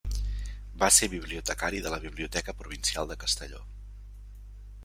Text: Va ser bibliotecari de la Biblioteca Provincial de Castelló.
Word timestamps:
Va 0.83 0.87
ser 0.95 1.09
bibliotecari 1.11 1.83
de 1.87 1.93
la 1.95 2.01
Biblioteca 2.07 2.57
Provincial 2.63 3.13
de 3.13 3.19
Castelló. 3.25 3.63